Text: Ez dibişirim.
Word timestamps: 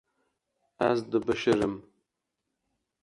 Ez 0.89 0.99
dibişirim. 1.11 1.75